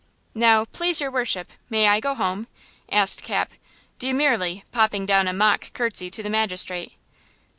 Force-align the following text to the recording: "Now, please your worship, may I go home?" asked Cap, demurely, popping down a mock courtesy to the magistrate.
"Now, 0.33 0.65
please 0.65 0.99
your 0.99 1.11
worship, 1.11 1.51
may 1.69 1.87
I 1.87 1.99
go 1.99 2.15
home?" 2.15 2.47
asked 2.91 3.21
Cap, 3.21 3.51
demurely, 3.99 4.63
popping 4.71 5.05
down 5.05 5.27
a 5.27 5.31
mock 5.33 5.71
courtesy 5.73 6.09
to 6.09 6.23
the 6.23 6.27
magistrate. 6.31 6.93